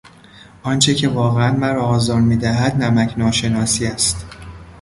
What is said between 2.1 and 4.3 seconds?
میدهد نمکناشناسی است.